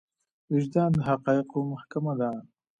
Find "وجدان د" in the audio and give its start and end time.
0.51-0.97